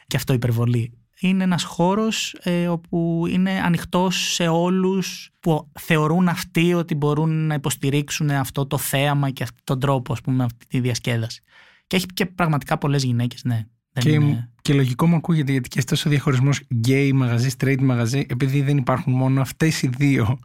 [0.07, 0.93] Και αυτό υπερβολή.
[1.21, 7.53] Είναι ένας χώρος ε, όπου είναι ανοιχτός σε όλους που θεωρούν αυτοί ότι μπορούν να
[7.53, 11.41] υποστηρίξουν αυτό το θέαμα και αυτόν τον τρόπο, ας πούμε, αυτή τη διασκέδαση.
[11.87, 13.65] Και έχει και πραγματικά πολλές γυναίκες, ναι.
[13.91, 18.25] Δεν Και, είναι- και λογικό μου ακούγεται γιατί και στο διαχωρισμός gay μαγαζί, straight μαγαζί,
[18.29, 20.39] επειδή δεν υπάρχουν μόνο αυτές οι δύο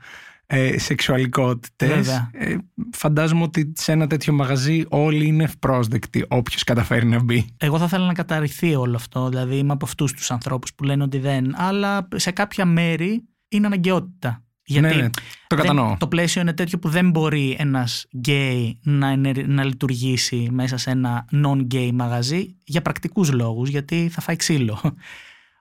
[0.47, 2.31] ε, σεξουαλικότητες, Βέβαια.
[2.33, 2.57] ε,
[2.93, 7.47] φαντάζομαι ότι σε ένα τέτοιο μαγαζί όλοι είναι ευπρόσδεκτοι, όποιος καταφέρει να μπει.
[7.57, 9.29] Εγώ θα ήθελα να καταρριφθεί όλο αυτό.
[9.29, 11.55] Δηλαδή είμαι από αυτούς τους ανθρώπους που λένε ότι δεν.
[11.57, 14.44] Αλλά σε κάποια μέρη είναι αναγκαιότητα.
[14.67, 15.97] Γιατί ναι, ναι, το δεν- κατανοώ.
[15.99, 20.91] το πλαίσιο είναι τέτοιο που δεν μπορεί ένας γκέι να, ενε- να λειτουργήσει μέσα σε
[20.91, 24.81] ένα non-gay μαγαζί για πρακτικούς λόγους, γιατί θα φάει ξύλο.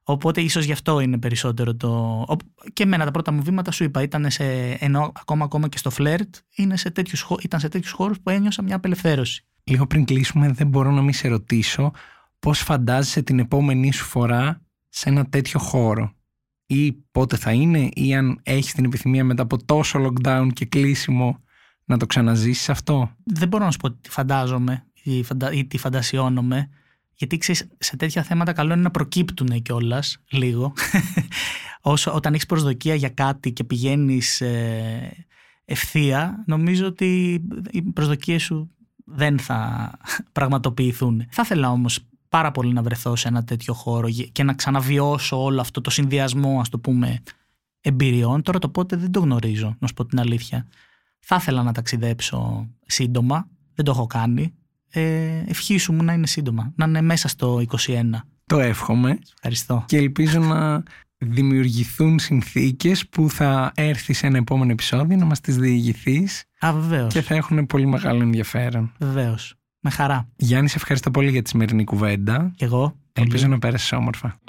[0.05, 1.89] Οπότε ίσως γι' αυτό είναι περισσότερο το...
[2.27, 2.35] ο-
[2.73, 4.43] Και εμένα τα πρώτα μου βήματα σου είπα, ήταν σε...
[4.79, 8.29] ενώ ακόμα, ακόμα και στο φλερτ, είναι σε τέτοιους, χω- ήταν σε τέτοιους χώρους που
[8.29, 9.45] ένιωσα μια απελευθέρωση.
[9.63, 11.91] Λίγο πριν κλείσουμε, δεν μπορώ να μην σε ρωτήσω
[12.39, 16.13] πώς φαντάζεσαι την επόμενη σου φορά σε ένα τέτοιο χώρο;
[16.65, 21.41] Ή πότε θα είναι, ή αν έχεις την επιθυμία μετά από τόσο lockdown και κλείσιμο
[21.85, 25.51] να το ξαναζήσεις αυτό; δεν μπορώ να σου πω τι φαντάζομαι ή, φαντα...
[25.51, 26.69] ή τι φαντασιώνομαι.
[27.13, 30.73] Γιατί ξέρεις, σε τέτοια θέματα καλό είναι να προκύπτουν κιόλας λίγο.
[31.81, 35.25] Όσο, όταν έχεις προσδοκία για κάτι και πηγαίνεις ε,
[35.65, 38.71] ευθεία, νομίζω ότι οι προσδοκίες σου
[39.05, 39.91] δεν θα
[40.31, 41.25] πραγματοποιηθούν.
[41.29, 41.99] Θα ήθελα όμως
[42.33, 46.59] πάρα πολύ να βρεθώ σε ένα τέτοιο χώρο και να ξαναβιώσω όλο αυτό το συνδυασμό,
[46.59, 47.23] ας το πούμε,
[47.81, 48.41] εμπειριών.
[48.41, 50.67] Τώρα το πότε δεν το γνωρίζω, να σου πω την αλήθεια.
[51.19, 53.47] Θα ήθελα να ταξιδέψω σύντομα.
[53.75, 54.53] Δεν το έχω κάνει.
[54.89, 56.73] Ε, ευχήσου μου να είναι σύντομα.
[56.75, 58.03] Να είναι μέσα στο 21.
[58.45, 59.83] Το εύχομαι Ευχαριστώ.
[59.87, 60.83] και ελπίζω να
[61.17, 67.13] δημιουργηθούν συνθήκες που θα έρθεις σε ένα επόμενο επεισόδιο να μας τις διηγηθείς Α, βεβαίως.
[67.13, 68.91] και θα έχουν πολύ μεγάλο ενδιαφέρον.
[68.99, 69.55] Βεβαίως.
[69.85, 70.27] Με χαρά.
[70.35, 72.51] Γιάννη, σε ευχαριστώ πολύ για τη σημερινή κουβέντα.
[72.55, 72.95] Κι εγώ.
[73.13, 74.39] Ελπίζω να πέρασες όμορφα.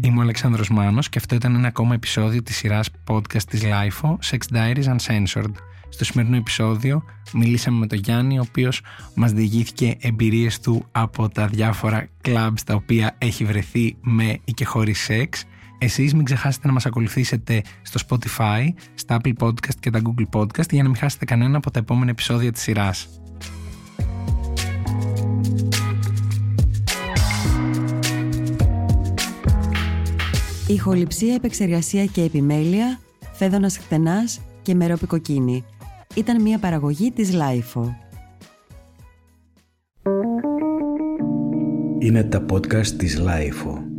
[0.00, 4.16] Είμαι ο Αλεξάνδρος Μάνος και αυτό ήταν ένα ακόμα επεισόδιο της σειράς podcast της LIFO,
[4.30, 5.52] Sex Diaries Uncensored.
[5.88, 8.82] Στο σημερινό επεισόδιο μιλήσαμε με τον Γιάννη, ο οποίος
[9.14, 14.64] μας διηγήθηκε εμπειρίες του από τα διάφορα clubs τα οποία έχει βρεθεί με ή και
[14.64, 15.44] χωρίς σεξ.
[15.82, 20.70] Εσείς μην ξεχάσετε να μας ακολουθήσετε στο Spotify, στα Apple Podcast και τα Google Podcast
[20.70, 23.08] για να μην χάσετε κανένα από τα επόμενα επεισόδια της σειράς.
[30.66, 32.98] Ηχοληψία, επεξεργασία και επιμέλεια,
[33.32, 35.64] Φαίδωνας Χτενάς και Μερόπη Κοκκίνη.
[36.14, 37.96] Ήταν μια παραγωγή της LiFO.
[41.98, 43.89] Είναι τα podcast της LiFO.